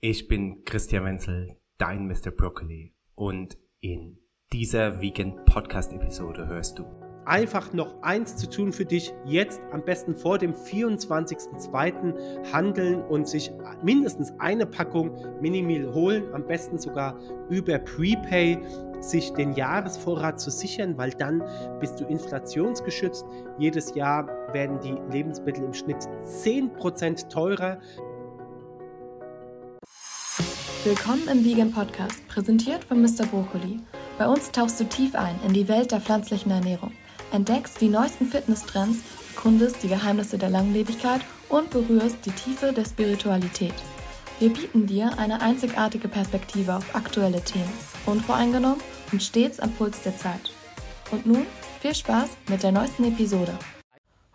[0.00, 2.30] Ich bin Christian Wenzel, dein Mr.
[2.30, 4.20] Broccoli und in
[4.52, 6.84] dieser Vegan Podcast Episode hörst du
[7.28, 12.52] einfach noch eins zu tun für dich, jetzt am besten vor dem 24.02.
[12.52, 17.18] handeln und sich mindestens eine Packung Minimil holen, am besten sogar
[17.50, 18.58] über Prepay
[19.00, 21.42] sich den Jahresvorrat zu sichern, weil dann
[21.78, 23.26] bist du inflationsgeschützt.
[23.58, 27.78] Jedes Jahr werden die Lebensmittel im Schnitt 10% teurer.
[30.84, 33.26] Willkommen im Vegan Podcast, präsentiert von Mr.
[33.26, 33.80] Brokkoli.
[34.16, 36.92] Bei uns tauchst du tief ein in die Welt der pflanzlichen Ernährung,
[37.32, 39.00] entdeckst die neuesten Fitnesstrends,
[39.34, 43.74] erkundest die Geheimnisse der Langlebigkeit und berührst die Tiefe der Spiritualität.
[44.38, 47.72] Wir bieten dir eine einzigartige Perspektive auf aktuelle Themen,
[48.06, 50.52] unvoreingenommen und stets am Puls der Zeit.
[51.10, 51.44] Und nun
[51.80, 53.58] viel Spaß mit der neuesten Episode.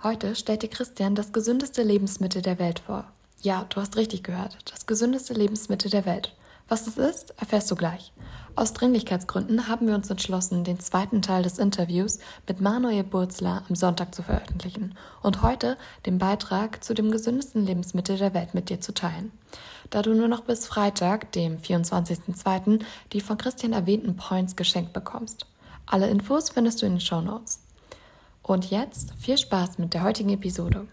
[0.04, 3.06] Heute stellt dir Christian das gesündeste Lebensmittel der Welt vor.
[3.44, 4.56] Ja, du hast richtig gehört.
[4.72, 6.34] Das gesündeste Lebensmittel der Welt.
[6.70, 8.14] Was es ist, erfährst du gleich.
[8.56, 13.76] Aus Dringlichkeitsgründen haben wir uns entschlossen, den zweiten Teil des Interviews mit Manuel Burzler am
[13.76, 18.80] Sonntag zu veröffentlichen und heute den Beitrag zu dem gesündesten Lebensmittel der Welt mit dir
[18.80, 19.34] zu teilen.
[19.90, 22.80] Da du nur noch bis Freitag, dem 24.02.,
[23.12, 25.48] die von Christian erwähnten Points geschenkt bekommst.
[25.86, 27.60] Alle Infos findest du in den Show Notes.
[28.42, 30.88] Und jetzt viel Spaß mit der heutigen Episode.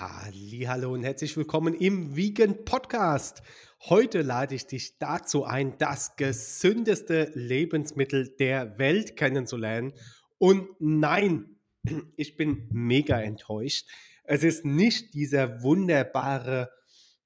[0.00, 3.42] Hallo und herzlich willkommen im Vegan Podcast.
[3.82, 9.92] Heute lade ich dich dazu ein, das gesündeste Lebensmittel der Welt kennenzulernen.
[10.38, 11.56] Und nein,
[12.16, 13.90] ich bin mega enttäuscht.
[14.24, 16.70] Es ist nicht dieser wunderbare,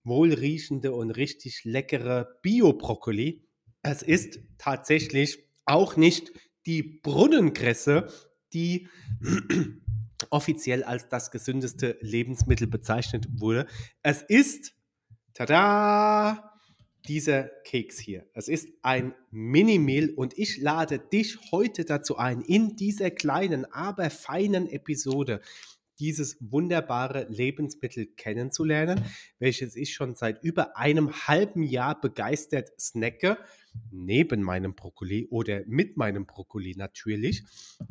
[0.02, 3.46] wohlriechende und richtig leckere Bio-Brokkoli.
[3.82, 6.32] Es ist tatsächlich auch nicht
[6.66, 8.08] die Brunnenkresse,
[8.52, 8.88] die
[10.34, 13.66] offiziell als das gesündeste Lebensmittel bezeichnet wurde.
[14.02, 14.74] Es ist,
[15.32, 16.50] tada,
[17.06, 18.26] dieser Keks hier.
[18.32, 24.10] Es ist ein Mini-Meal und ich lade dich heute dazu ein, in dieser kleinen, aber
[24.10, 25.40] feinen Episode
[25.98, 29.04] dieses wunderbare Lebensmittel kennenzulernen,
[29.38, 33.38] welches ich schon seit über einem halben Jahr begeistert snacke
[33.90, 37.42] neben meinem Brokkoli oder mit meinem Brokkoli natürlich.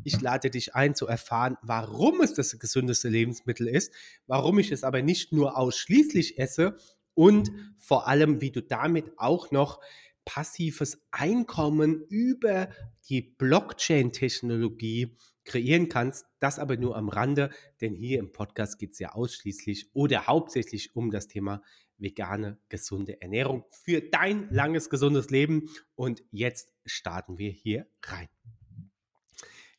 [0.02, 3.92] Ich lade dich ein zu erfahren, warum es das gesündeste Lebensmittel ist,
[4.26, 6.76] warum ich es aber nicht nur ausschließlich esse
[7.14, 9.80] und vor allem, wie du damit auch noch
[10.24, 12.70] passives Einkommen über
[13.08, 16.26] die Blockchain-Technologie kreieren kannst.
[16.40, 17.50] Das aber nur am Rande,
[17.80, 21.62] denn hier im Podcast geht es ja ausschließlich oder hauptsächlich um das Thema
[21.98, 25.70] vegane, gesunde Ernährung für dein langes, gesundes Leben.
[25.94, 28.28] Und jetzt starten wir hier rein.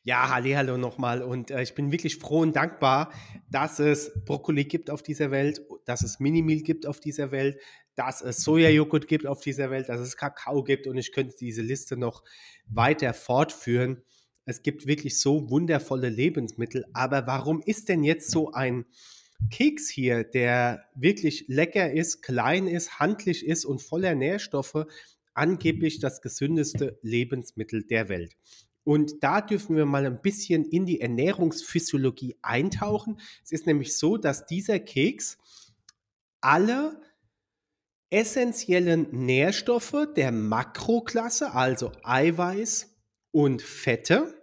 [0.02, 3.12] Ja, hallo nochmal und äh, ich bin wirklich froh und dankbar,
[3.50, 7.60] dass es Brokkoli gibt auf dieser Welt, dass es Minimil gibt auf dieser Welt,
[7.96, 11.60] dass es Sojajoghurt gibt auf dieser Welt, dass es Kakao gibt und ich könnte diese
[11.62, 12.22] Liste noch
[12.68, 14.04] weiter fortführen.
[14.46, 18.86] Es gibt wirklich so wundervolle Lebensmittel, aber warum ist denn jetzt so ein
[19.50, 24.86] Keks hier, der wirklich lecker ist, klein ist, handlich ist und voller Nährstoffe,
[25.34, 28.36] angeblich das gesündeste Lebensmittel der Welt.
[28.84, 33.18] Und da dürfen wir mal ein bisschen in die Ernährungsphysiologie eintauchen.
[33.44, 35.38] Es ist nämlich so, dass dieser Keks
[36.40, 37.00] alle
[38.10, 42.94] essentiellen Nährstoffe der Makroklasse, also Eiweiß
[43.32, 44.35] und Fette,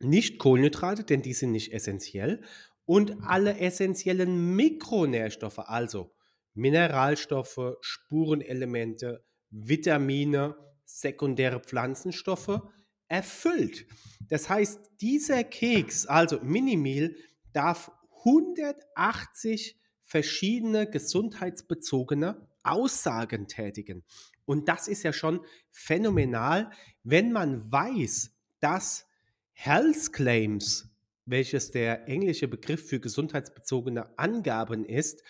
[0.00, 2.42] nicht Kohlenhydrate, denn die sind nicht essentiell,
[2.86, 6.14] und alle essentiellen Mikronährstoffe, also
[6.54, 12.60] Mineralstoffe, Spurenelemente, Vitamine, sekundäre Pflanzenstoffe,
[13.08, 13.86] erfüllt.
[14.28, 17.16] Das heißt, dieser Keks, also Minimil,
[17.52, 17.90] darf
[18.24, 24.04] 180 verschiedene gesundheitsbezogene Aussagen tätigen.
[24.44, 25.40] Und das ist ja schon
[25.70, 26.70] phänomenal,
[27.02, 29.06] wenn man weiß, dass
[29.54, 30.94] Health Claims
[31.26, 35.22] welches der englische Begriff für gesundheitsbezogene Angaben ist,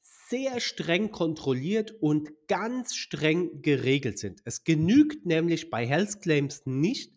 [0.00, 4.40] sehr streng kontrolliert und ganz streng geregelt sind.
[4.44, 7.14] Es genügt nämlich bei Health Claims nicht,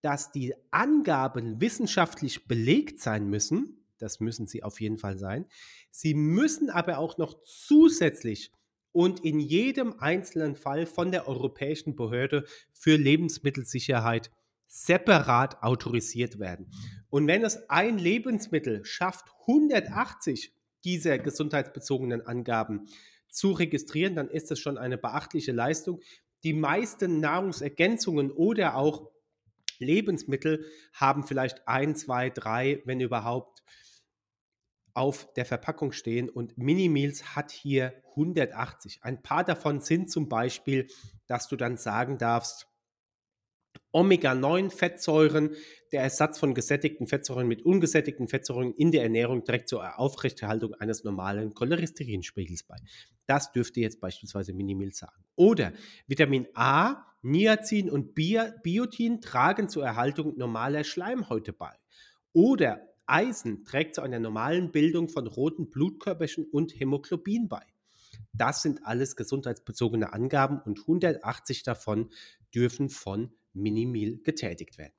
[0.00, 3.84] dass die Angaben wissenschaftlich belegt sein müssen.
[3.98, 5.46] Das müssen sie auf jeden Fall sein.
[5.90, 8.50] Sie müssen aber auch noch zusätzlich
[8.92, 14.30] und in jedem einzelnen Fall von der Europäischen Behörde für Lebensmittelsicherheit
[14.74, 16.68] separat autorisiert werden.
[17.08, 22.88] Und wenn es ein Lebensmittel schafft, 180 dieser gesundheitsbezogenen Angaben
[23.28, 26.00] zu registrieren, dann ist das schon eine beachtliche Leistung.
[26.42, 29.12] Die meisten Nahrungsergänzungen oder auch
[29.78, 33.62] Lebensmittel haben vielleicht ein, zwei, drei, wenn überhaupt,
[34.92, 39.00] auf der Verpackung stehen und Mini-Meals hat hier 180.
[39.02, 40.86] Ein paar davon sind zum Beispiel,
[41.26, 42.68] dass du dann sagen darfst,
[43.94, 45.54] Omega-9-Fettsäuren,
[45.92, 51.04] der Ersatz von gesättigten Fettsäuren mit ungesättigten Fettsäuren in der Ernährung trägt zur Aufrechterhaltung eines
[51.04, 52.76] normalen Cholesterinspiegels bei.
[53.26, 55.24] Das dürfte jetzt beispielsweise Minimil sagen.
[55.36, 55.72] Oder
[56.08, 61.72] Vitamin A, Niacin und Biotin tragen zur Erhaltung normaler Schleimhäute bei.
[62.32, 67.62] Oder Eisen trägt zu einer normalen Bildung von roten Blutkörperchen und Hämoglobin bei.
[68.32, 72.10] Das sind alles gesundheitsbezogene Angaben und 180 davon
[72.52, 74.92] dürfen von Minimil getätigt werden.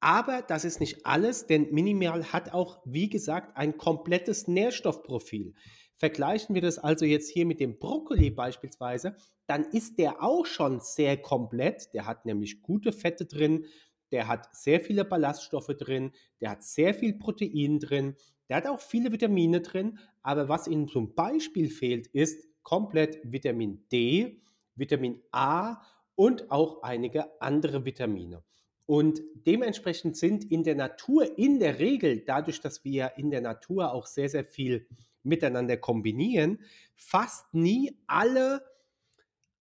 [0.00, 5.54] Aber das ist nicht alles, denn Minimal hat auch, wie gesagt, ein komplettes Nährstoffprofil.
[5.96, 9.16] Vergleichen wir das also jetzt hier mit dem Brokkoli beispielsweise,
[9.46, 11.94] dann ist der auch schon sehr komplett.
[11.94, 13.64] Der hat nämlich gute Fette drin,
[14.12, 18.16] der hat sehr viele Ballaststoffe drin, der hat sehr viel Protein drin,
[18.48, 23.86] der hat auch viele Vitamine drin, aber was ihm zum Beispiel fehlt, ist komplett Vitamin
[23.90, 24.42] D,
[24.74, 25.80] Vitamin A
[26.16, 28.42] und auch einige andere Vitamine.
[28.86, 33.92] Und dementsprechend sind in der Natur in der Regel, dadurch, dass wir in der Natur
[33.92, 34.86] auch sehr, sehr viel
[35.22, 36.60] miteinander kombinieren,
[36.94, 38.62] fast nie alle,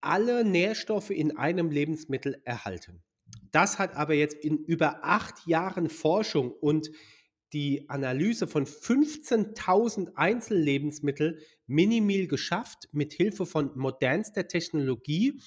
[0.02, 3.02] alle Nährstoffe in einem Lebensmittel erhalten.
[3.52, 6.92] Das hat aber jetzt in über acht Jahren Forschung und
[7.54, 15.40] die Analyse von 15.000 Einzellebensmitteln Minimil geschafft, mit Hilfe von modernster Technologie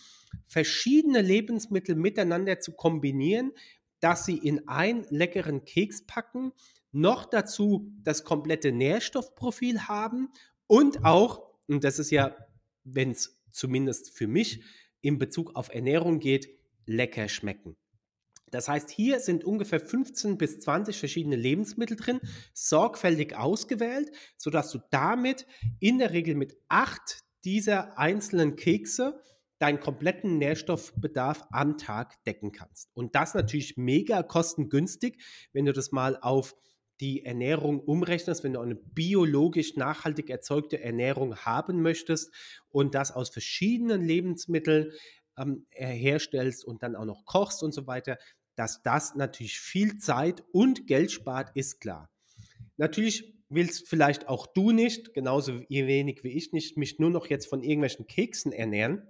[0.46, 3.52] verschiedene Lebensmittel miteinander zu kombinieren,
[4.00, 6.52] dass sie in einen leckeren Keks packen,
[6.92, 10.28] noch dazu das komplette Nährstoffprofil haben
[10.66, 12.36] und auch, und das ist ja,
[12.84, 14.62] wenn es zumindest für mich
[15.00, 16.48] in Bezug auf Ernährung geht,
[16.86, 17.76] lecker schmecken.
[18.50, 22.20] Das heißt, hier sind ungefähr 15 bis 20 verschiedene Lebensmittel drin,
[22.54, 25.46] sorgfältig ausgewählt, sodass du damit
[25.80, 29.20] in der Regel mit acht dieser einzelnen Kekse
[29.58, 32.90] deinen kompletten Nährstoffbedarf am Tag decken kannst.
[32.94, 35.22] Und das natürlich mega kostengünstig,
[35.52, 36.54] wenn du das mal auf
[37.00, 42.32] die Ernährung umrechnest, wenn du eine biologisch nachhaltig erzeugte Ernährung haben möchtest
[42.68, 44.92] und das aus verschiedenen Lebensmitteln
[45.36, 48.18] ähm, herstellst und dann auch noch kochst und so weiter,
[48.56, 52.10] dass das natürlich viel Zeit und Geld spart, ist klar.
[52.76, 57.46] Natürlich willst vielleicht auch du nicht, genauso wenig wie ich nicht, mich nur noch jetzt
[57.46, 59.06] von irgendwelchen Keksen ernähren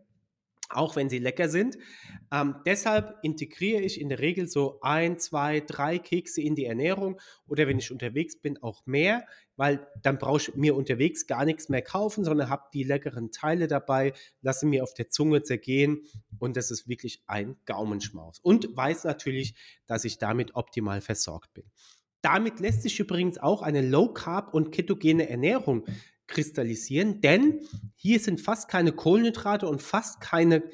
[0.70, 1.78] auch wenn sie lecker sind.
[2.32, 7.20] Ähm, deshalb integriere ich in der Regel so ein, zwei, drei Kekse in die Ernährung
[7.46, 9.26] oder wenn ich unterwegs bin auch mehr,
[9.56, 13.68] weil dann brauche ich mir unterwegs gar nichts mehr kaufen, sondern habe die leckeren Teile
[13.68, 16.02] dabei, lasse mir auf der Zunge zergehen
[16.38, 18.38] und das ist wirklich ein Gaumenschmaus.
[18.40, 19.54] Und weiß natürlich,
[19.86, 21.64] dass ich damit optimal versorgt bin.
[22.22, 25.84] Damit lässt sich übrigens auch eine Low Carb und ketogene Ernährung
[26.26, 27.61] kristallisieren, denn
[27.94, 30.64] hier sind fast keine Kohlenhydrate und fast keine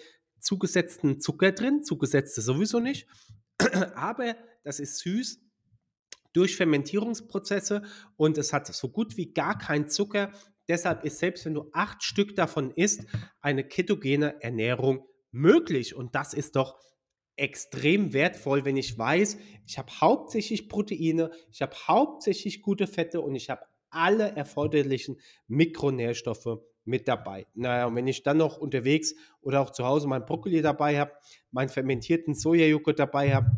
[0.41, 3.07] zugesetzten Zucker drin, zugesetzte sowieso nicht,
[3.95, 5.41] aber das ist süß
[6.33, 7.83] durch Fermentierungsprozesse
[8.17, 10.33] und es hat so gut wie gar keinen Zucker.
[10.69, 13.05] Deshalb ist selbst wenn du acht Stück davon isst,
[13.41, 16.79] eine ketogene Ernährung möglich und das ist doch
[17.37, 23.35] extrem wertvoll, wenn ich weiß, ich habe hauptsächlich Proteine, ich habe hauptsächlich gute Fette und
[23.35, 27.47] ich habe alle erforderlichen Mikronährstoffe mit dabei.
[27.55, 31.13] Naja, und wenn ich dann noch unterwegs oder auch zu Hause mein Brokkoli dabei habe,
[31.51, 33.53] meinen fermentierten Sojajoghurt dabei habe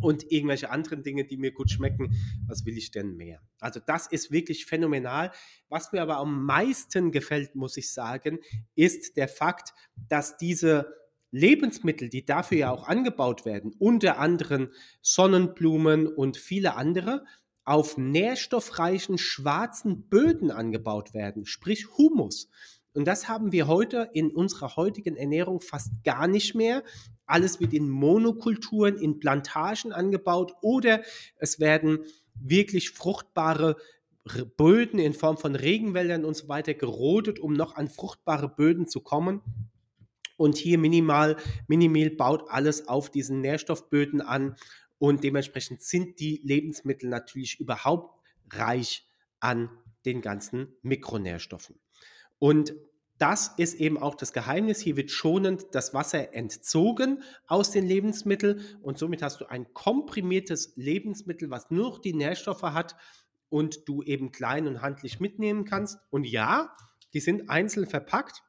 [0.00, 2.14] und irgendwelche anderen Dinge, die mir gut schmecken,
[2.46, 3.40] was will ich denn mehr?
[3.58, 5.32] Also das ist wirklich phänomenal.
[5.68, 8.38] Was mir aber am meisten gefällt, muss ich sagen,
[8.74, 9.74] ist der Fakt,
[10.08, 10.94] dass diese
[11.32, 14.70] Lebensmittel, die dafür ja auch angebaut werden, unter anderem
[15.02, 17.24] Sonnenblumen und viele andere,
[17.66, 22.48] auf nährstoffreichen schwarzen Böden angebaut werden, sprich Humus.
[22.94, 26.82] Und das haben wir heute in unserer heutigen Ernährung fast gar nicht mehr.
[27.26, 31.02] Alles wird in Monokulturen, in Plantagen angebaut oder
[31.36, 32.04] es werden
[32.34, 33.76] wirklich fruchtbare
[34.56, 39.00] Böden in Form von Regenwäldern und so weiter gerodet, um noch an fruchtbare Böden zu
[39.00, 39.42] kommen.
[40.36, 44.56] Und hier minimal, Minimil baut alles auf diesen Nährstoffböden an
[44.98, 49.06] und dementsprechend sind die Lebensmittel natürlich überhaupt reich
[49.40, 49.70] an
[50.04, 51.78] den ganzen Mikronährstoffen.
[52.38, 52.74] Und
[53.18, 54.80] das ist eben auch das Geheimnis.
[54.80, 60.74] Hier wird schonend das Wasser entzogen aus den Lebensmitteln und somit hast du ein komprimiertes
[60.76, 62.94] Lebensmittel, was nur noch die Nährstoffe hat
[63.48, 65.98] und du eben klein und handlich mitnehmen kannst.
[66.10, 66.76] Und ja,
[67.14, 68.42] die sind einzeln verpackt.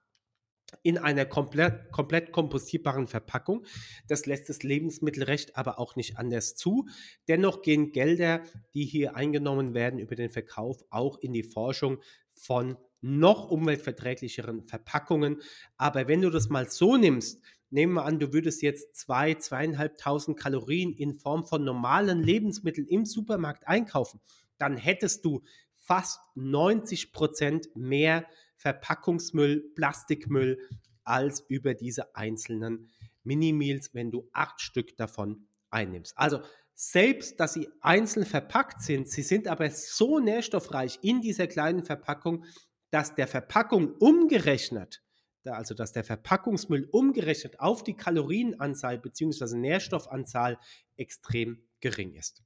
[0.84, 3.66] In einer komplett, komplett kompostierbaren Verpackung.
[4.08, 6.88] Das lässt das Lebensmittelrecht aber auch nicht anders zu.
[7.28, 8.44] Dennoch gehen Gelder,
[8.74, 12.00] die hier eingenommen werden über den Verkauf, auch in die Forschung
[12.34, 15.42] von noch umweltverträglicheren Verpackungen.
[15.78, 20.38] Aber wenn du das mal so nimmst, nehmen wir an, du würdest jetzt zwei, zweieinhalbtausend
[20.38, 24.20] Kalorien in Form von normalen Lebensmitteln im Supermarkt einkaufen,
[24.58, 25.44] dann hättest du
[25.76, 28.26] fast 90 Prozent mehr
[28.58, 30.60] Verpackungsmüll, Plastikmüll
[31.04, 32.90] als über diese einzelnen
[33.24, 36.18] Mini-Meals, wenn du acht Stück davon einnimmst.
[36.18, 36.42] Also
[36.74, 42.46] selbst, dass sie einzeln verpackt sind, sie sind aber so nährstoffreich in dieser kleinen Verpackung,
[42.92, 45.02] dass der Verpackung umgerechnet,
[45.44, 49.58] also dass der Verpackungsmüll umgerechnet auf die Kalorienanzahl bzw.
[49.58, 50.60] Nährstoffanzahl
[50.98, 52.44] extrem gering ist.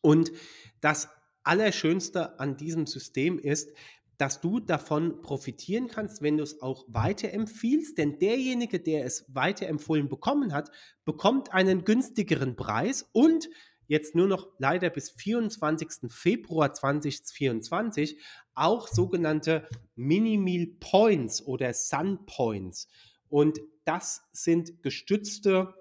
[0.00, 0.32] Und
[0.80, 1.08] das
[1.44, 3.70] Allerschönste an diesem System ist,
[4.18, 7.96] dass du davon profitieren kannst, wenn du es auch weiterempfiehlst.
[7.96, 10.70] Denn derjenige, der es weiterempfohlen bekommen hat,
[11.04, 13.48] bekommt einen günstigeren Preis und
[13.86, 16.10] jetzt nur noch leider bis 24.
[16.10, 18.18] Februar 2024
[18.54, 22.88] auch sogenannte Mini-Meal Points oder Sun Points.
[23.28, 25.74] Und das sind gestützte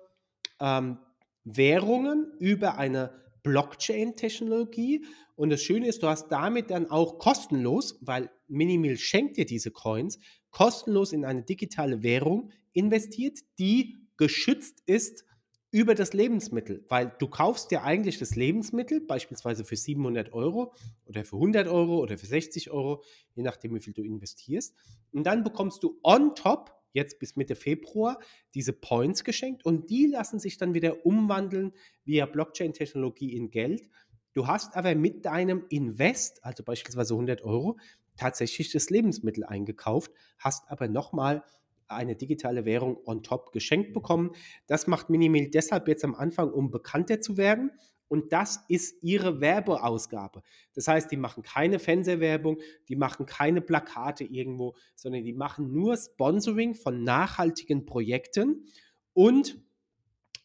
[0.60, 1.00] ähm,
[1.44, 5.06] Währungen über eine Blockchain-Technologie.
[5.36, 9.72] Und das Schöne ist, du hast damit dann auch kostenlos, weil Minimil schenkt dir diese
[9.72, 10.20] Coins,
[10.51, 15.25] kostenlos in eine digitale Währung investiert, die geschützt ist
[15.70, 20.74] über das Lebensmittel, weil du kaufst dir eigentlich das Lebensmittel, beispielsweise für 700 Euro
[21.06, 23.03] oder für 100 Euro oder für 60 Euro,
[23.36, 24.74] je nachdem, wie viel du investierst.
[25.12, 28.20] Und dann bekommst du on top jetzt bis Mitte Februar
[28.54, 31.72] diese Points geschenkt und die lassen sich dann wieder umwandeln
[32.04, 33.88] via Blockchain-Technologie in Geld.
[34.34, 37.77] Du hast aber mit deinem Invest, also beispielsweise 100 Euro,
[38.18, 41.44] tatsächlich das Lebensmittel eingekauft, hast aber nochmal
[41.88, 44.32] eine digitale Währung on top geschenkt bekommen.
[44.66, 47.72] Das macht Minimil deshalb jetzt am Anfang, um bekannter zu werden
[48.08, 50.42] und das ist ihre Werbeausgabe.
[50.74, 55.98] Das heißt, die machen keine Fernsehwerbung, die machen keine Plakate irgendwo, sondern die machen nur
[55.98, 58.66] Sponsoring von nachhaltigen Projekten
[59.14, 59.60] und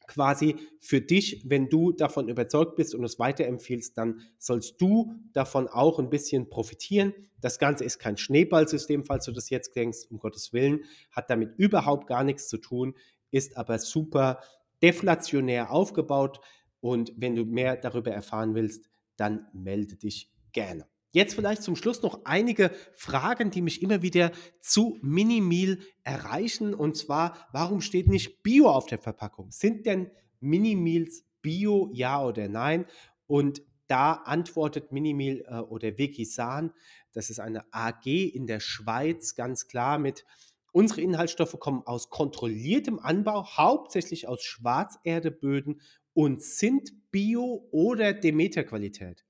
[0.06, 5.68] quasi für dich, wenn du davon überzeugt bist und es weiterempfiehlst, dann sollst du davon
[5.68, 7.14] auch ein bisschen profitieren.
[7.40, 11.54] Das Ganze ist kein Schneeballsystem, falls du das jetzt denkst, um Gottes Willen, hat damit
[11.56, 12.94] überhaupt gar nichts zu tun,
[13.30, 14.40] ist aber super
[14.82, 16.40] deflationär aufgebaut.
[16.82, 20.86] Und wenn du mehr darüber erfahren willst, dann melde dich gerne.
[21.12, 26.74] Jetzt vielleicht zum Schluss noch einige Fragen, die mich immer wieder zu Minimil erreichen.
[26.74, 29.52] Und zwar, warum steht nicht Bio auf der Verpackung?
[29.52, 30.10] Sind denn
[30.40, 32.86] Minimils Bio, ja oder nein?
[33.26, 36.72] Und da antwortet Minimil äh, oder Wikisan,
[37.12, 40.24] das ist eine AG in der Schweiz, ganz klar mit,
[40.72, 45.82] unsere Inhaltsstoffe kommen aus kontrolliertem Anbau, hauptsächlich aus Schwarzerdeböden
[46.14, 49.24] und sind Bio- oder Demeter-Qualität.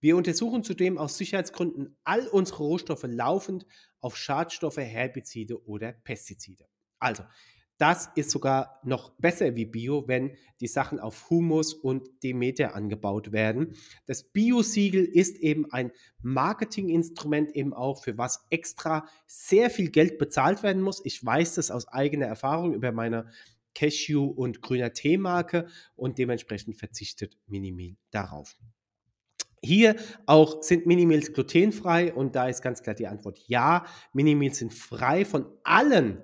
[0.00, 3.66] Wir untersuchen zudem aus Sicherheitsgründen all unsere Rohstoffe laufend
[4.00, 6.66] auf Schadstoffe, Herbizide oder Pestizide.
[7.00, 7.24] Also,
[7.78, 13.30] das ist sogar noch besser wie Bio, wenn die Sachen auf Humus und Demeter angebaut
[13.30, 13.74] werden.
[14.06, 20.64] Das Bio-Siegel ist eben ein Marketinginstrument eben auch, für was extra sehr viel Geld bezahlt
[20.64, 21.04] werden muss.
[21.04, 23.30] Ich weiß das aus eigener Erfahrung über meine
[23.74, 28.56] Cashew und grüner Teemarke und dementsprechend verzichtet Minimil darauf.
[29.62, 29.96] Hier
[30.26, 33.84] auch sind Minimils glutenfrei und da ist ganz klar die Antwort ja.
[34.12, 36.22] Minimils sind frei von allen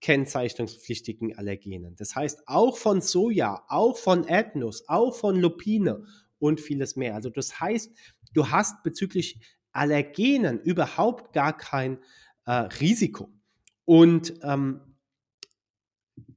[0.00, 1.94] kennzeichnungspflichtigen Allergenen.
[1.96, 6.04] Das heißt auch von Soja, auch von Erdnuss, auch von Lupine
[6.38, 7.14] und vieles mehr.
[7.14, 7.92] Also das heißt,
[8.34, 11.98] du hast bezüglich Allergenen überhaupt gar kein
[12.46, 13.30] äh, Risiko.
[13.84, 14.80] Und ähm,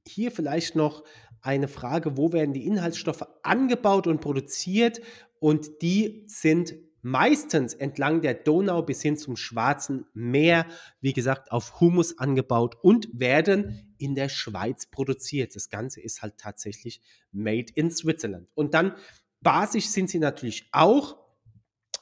[0.08, 1.04] hier vielleicht noch
[1.40, 5.00] eine Frage, wo werden die Inhaltsstoffe angebaut und produziert?
[5.38, 10.66] Und die sind meistens entlang der Donau bis hin zum Schwarzen Meer,
[11.00, 15.54] wie gesagt, auf Humus angebaut und werden in der Schweiz produziert.
[15.54, 18.48] Das Ganze ist halt tatsächlich made in Switzerland.
[18.54, 18.94] Und dann
[19.40, 21.16] basisch sind sie natürlich auch.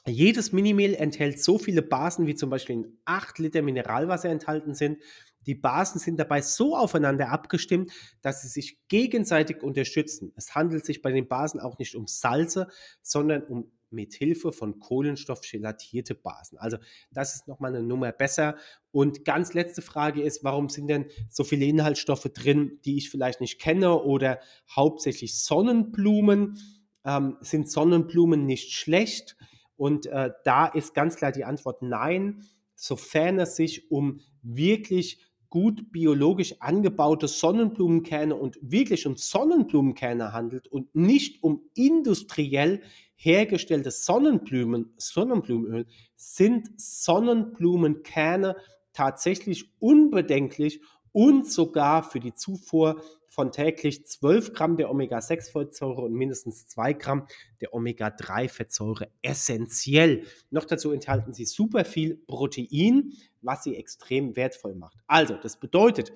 [0.07, 4.99] Jedes Minimehl enthält so viele Basen, wie zum Beispiel in 8 Liter Mineralwasser enthalten sind.
[5.45, 10.31] Die Basen sind dabei so aufeinander abgestimmt, dass sie sich gegenseitig unterstützen.
[10.35, 12.67] Es handelt sich bei den Basen auch nicht um Salze,
[13.01, 16.57] sondern um mit Hilfe von Kohlenstoff gelatierte Basen.
[16.57, 16.77] Also
[17.11, 18.55] das ist nochmal eine Nummer besser.
[18.91, 23.41] Und ganz letzte Frage ist, warum sind denn so viele Inhaltsstoffe drin, die ich vielleicht
[23.41, 24.39] nicht kenne oder
[24.75, 26.59] hauptsächlich Sonnenblumen?
[27.05, 29.37] Ähm, sind Sonnenblumen nicht schlecht?
[29.77, 32.43] Und äh, da ist ganz klar die Antwort nein,
[32.75, 35.19] sofern es sich um wirklich
[35.55, 42.81] gut biologisch angebaute Sonnenblumenkerne und wirklich um Sonnenblumenkerne handelt und nicht um industriell
[43.15, 45.85] hergestelltes Sonnenblumen, Sonnenblumenöl,
[46.17, 48.57] sind Sonnenblumenkerne
[48.91, 50.81] tatsächlich unbedenklich
[51.15, 57.25] und sogar für die Zufuhr von täglich 12 Gramm der Omega-6-Fettsäure und mindestens 2 Gramm
[57.61, 60.25] der Omega-3-Fettsäure essentiell.
[60.51, 64.97] Noch dazu enthalten sie super viel Protein, was sie extrem wertvoll macht.
[65.07, 66.11] Also, das bedeutet,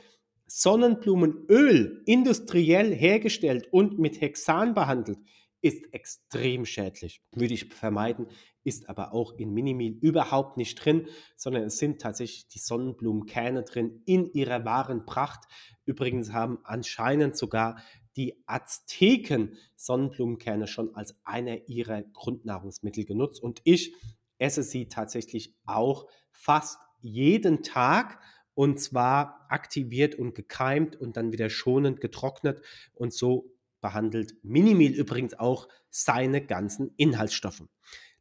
[0.48, 5.20] Sonnenblumenöl industriell hergestellt und mit Hexan behandelt
[5.62, 7.22] ist extrem schädlich.
[7.34, 8.28] Würde ich vermeiden,
[8.64, 14.02] ist aber auch in Minimil überhaupt nicht drin, sondern es sind tatsächlich die Sonnenblumenkerne drin
[14.06, 15.46] in ihrer wahren Pracht.
[15.86, 17.82] Übrigens haben anscheinend sogar
[18.16, 23.96] die Azteken Sonnenblumenkerne schon als einer ihrer Grundnahrungsmittel genutzt und ich
[24.38, 28.20] esse sie tatsächlich auch fast jeden Tag
[28.56, 32.62] und zwar aktiviert und gekeimt und dann wieder schonend getrocknet
[32.94, 37.64] und so behandelt Minimil übrigens auch seine ganzen Inhaltsstoffe.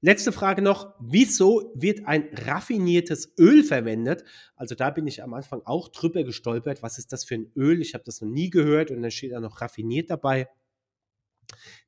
[0.00, 4.25] Letzte Frage noch, wieso wird ein raffiniertes Öl verwendet?
[4.55, 6.85] Also da bin ich am Anfang auch drüber gestolpert.
[6.85, 7.81] Was ist das für ein Öl?
[7.81, 10.49] Ich habe das noch nie gehört und dann steht da noch raffiniert dabei.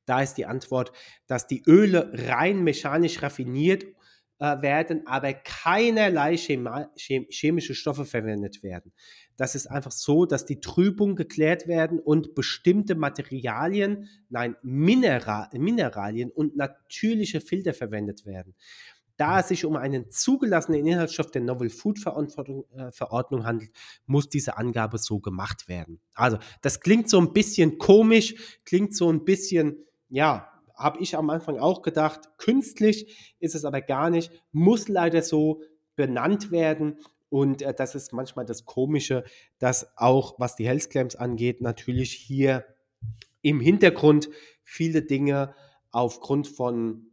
[0.06, 0.90] Da ist die Antwort,
[1.28, 3.84] dass die Öle rein mechanisch raffiniert
[4.40, 8.92] äh, werden, aber keinerlei Chema, chemische Stoffe verwendet werden.
[9.36, 16.30] Das ist einfach so, dass die Trübung geklärt werden und bestimmte Materialien, nein, Mineral, Mineralien
[16.30, 18.54] und natürliche Filter verwendet werden.
[19.18, 23.70] Da es sich um einen zugelassenen Inhaltsstoff der Novel Food Verordnung, äh, Verordnung handelt,
[24.06, 26.00] muss diese Angabe so gemacht werden.
[26.14, 30.49] Also, das klingt so ein bisschen komisch, klingt so ein bisschen, ja,
[30.80, 35.62] habe ich am Anfang auch gedacht, künstlich ist es aber gar nicht, muss leider so
[35.94, 36.98] benannt werden
[37.30, 39.24] und äh, das ist manchmal das Komische,
[39.58, 42.64] dass auch was die Health Claims angeht, natürlich hier
[43.40, 44.28] im Hintergrund
[44.62, 45.54] viele Dinge
[45.90, 47.12] aufgrund von,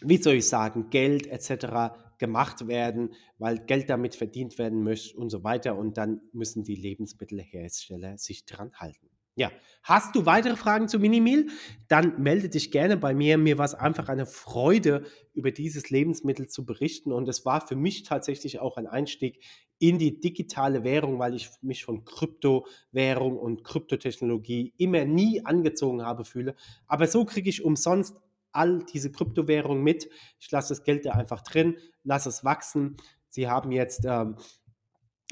[0.00, 1.94] wie soll ich sagen, Geld etc.
[2.18, 5.76] gemacht werden, weil Geld damit verdient werden möchte und so weiter.
[5.76, 9.09] Und dann müssen die Lebensmittelhersteller sich dran halten.
[9.36, 9.50] Ja,
[9.82, 11.48] hast du weitere Fragen zu Minimil?
[11.88, 13.38] Dann melde dich gerne bei mir.
[13.38, 17.12] Mir war es einfach eine Freude, über dieses Lebensmittel zu berichten.
[17.12, 19.42] Und es war für mich tatsächlich auch ein Einstieg
[19.78, 26.24] in die digitale Währung, weil ich mich von Kryptowährung und Kryptotechnologie immer nie angezogen habe
[26.24, 26.54] fühle.
[26.86, 28.16] Aber so kriege ich umsonst
[28.52, 30.10] all diese Kryptowährungen mit.
[30.38, 32.96] Ich lasse das Geld da einfach drin, lasse es wachsen.
[33.28, 34.36] Sie haben jetzt ähm,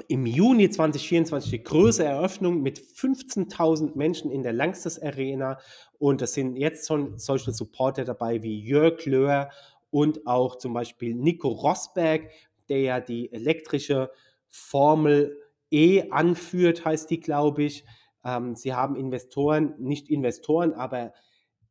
[0.06, 5.58] im Juni 2024 die größte Eröffnung mit 15.000 Menschen in der Langstes Arena
[5.98, 9.50] und es sind jetzt schon solche Supporter dabei wie Jörg Löhr
[9.90, 12.30] und auch zum Beispiel Nico Rosberg,
[12.68, 14.10] der ja die elektrische
[14.46, 15.36] Formel
[15.70, 17.84] E anführt, heißt die, glaube ich.
[18.24, 21.12] Ähm, sie haben Investoren, nicht Investoren, aber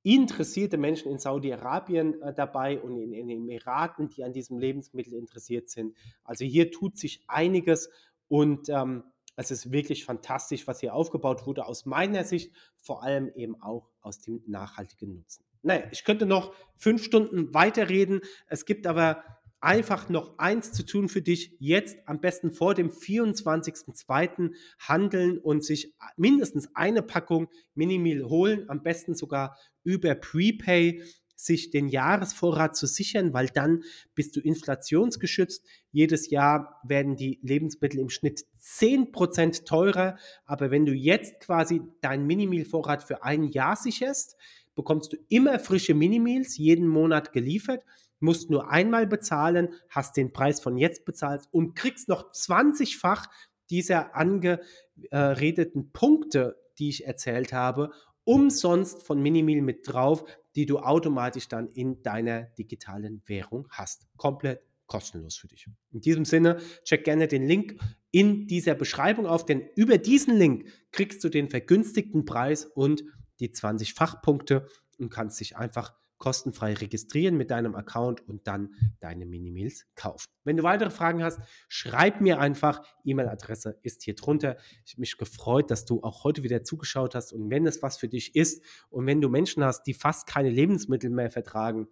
[0.03, 5.13] interessierte Menschen in Saudi-Arabien äh, dabei und in, in den Emiraten, die an diesem Lebensmittel
[5.13, 5.95] interessiert sind.
[6.23, 7.89] Also hier tut sich einiges
[8.27, 9.03] und ähm,
[9.35, 13.89] es ist wirklich fantastisch, was hier aufgebaut wurde, aus meiner Sicht, vor allem eben auch
[14.01, 15.45] aus dem nachhaltigen Nutzen.
[15.61, 18.21] Naja, ich könnte noch fünf Stunden weiterreden.
[18.47, 19.23] Es gibt aber
[19.59, 21.55] einfach noch eins zu tun für dich.
[21.59, 24.55] Jetzt am besten vor dem 24.02.
[24.79, 28.69] handeln und sich mindestens eine Packung Minimil holen.
[28.69, 31.03] Am besten sogar über Prepay
[31.37, 33.83] sich den Jahresvorrat zu sichern, weil dann
[34.15, 35.63] bist du inflationsgeschützt.
[35.91, 42.25] Jedes Jahr werden die Lebensmittel im Schnitt 10% teurer, aber wenn du jetzt quasi deinen
[42.25, 44.35] Minimilvorrat für ein Jahr sicherst,
[44.75, 47.83] bekommst du immer frische Minimils jeden Monat geliefert,
[48.19, 53.27] musst nur einmal bezahlen, hast den Preis von jetzt bezahlt und kriegst noch 20-fach
[53.69, 57.91] dieser angeredeten Punkte, die ich erzählt habe,
[58.27, 64.05] umsonst von Minimil mit drauf, die du automatisch dann in deiner digitalen Währung hast.
[64.17, 65.67] Komplett kostenlos für dich.
[65.91, 67.79] In diesem Sinne, check gerne den Link
[68.11, 73.03] in dieser Beschreibung auf, denn über diesen Link kriegst du den vergünstigten Preis und
[73.39, 79.25] die 20 Fachpunkte und kannst dich einfach kostenfrei registrieren mit deinem Account und dann deine
[79.25, 80.27] Minimils kaufen.
[80.43, 82.83] Wenn du weitere Fragen hast, schreib mir einfach.
[83.03, 84.57] E-Mail-Adresse ist hier drunter.
[84.85, 87.33] Ich habe mich gefreut, dass du auch heute wieder zugeschaut hast.
[87.33, 90.49] Und wenn es was für dich ist und wenn du Menschen hast, die fast keine
[90.49, 91.87] Lebensmittel mehr vertragen,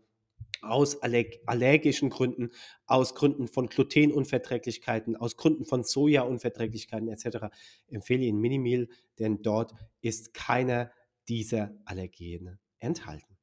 [0.61, 2.49] aus allergischen Gründen,
[2.85, 7.47] aus Gründen von Glutenunverträglichkeiten, aus Gründen von Sojaunverträglichkeiten etc.
[7.87, 10.91] empfehle Ihnen Minimil, denn dort ist keiner
[11.27, 13.34] dieser Allergene enthalten.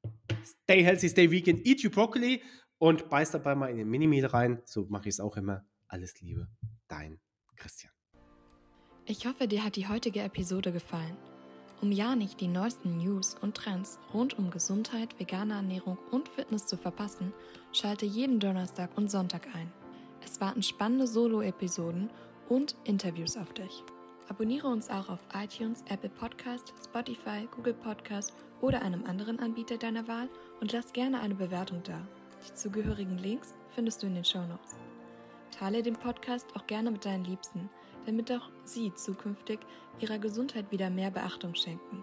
[0.45, 2.43] Stay healthy, stay vegan, eat your broccoli
[2.79, 4.62] und beiß dabei mal in den Mini-Meal rein.
[4.65, 5.65] So mache ich es auch immer.
[5.88, 6.49] Alles Liebe,
[6.88, 7.21] dein
[7.57, 7.93] Christian.
[9.05, 11.17] Ich hoffe, dir hat die heutige Episode gefallen.
[11.81, 16.67] Um ja nicht die neuesten News und Trends rund um Gesundheit, vegane Ernährung und Fitness
[16.67, 17.33] zu verpassen,
[17.73, 19.73] schalte jeden Donnerstag und Sonntag ein.
[20.25, 22.11] Es warten spannende Solo-Episoden
[22.49, 23.83] und Interviews auf dich.
[24.33, 30.09] Abonniere uns auch auf iTunes, Apple Podcast, Spotify, Google Podcast oder einem anderen Anbieter deiner
[30.09, 30.27] Wahl
[30.59, 32.01] und lass gerne eine Bewertung da.
[32.49, 34.77] Die zugehörigen Links findest du in den Show Notes.
[35.51, 37.68] Teile den Podcast auch gerne mit deinen Liebsten,
[38.07, 39.59] damit auch sie zukünftig
[40.01, 42.03] ihrer Gesundheit wieder mehr Beachtung schenken.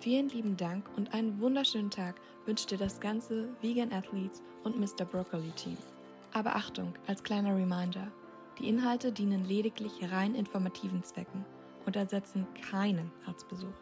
[0.00, 5.06] Vielen lieben Dank und einen wunderschönen Tag wünscht dir das ganze Vegan Athletes und Mr.
[5.06, 5.78] Broccoli Team.
[6.34, 8.12] Aber Achtung, als kleiner Reminder,
[8.58, 11.44] die Inhalte dienen lediglich rein informativen Zwecken
[11.86, 13.74] und ersetzen keinen Arztbesuch.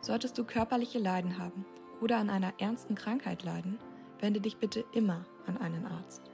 [0.00, 1.64] Solltest du körperliche Leiden haben
[2.00, 3.78] oder an einer ernsten Krankheit leiden,
[4.20, 6.29] wende dich bitte immer an einen Arzt.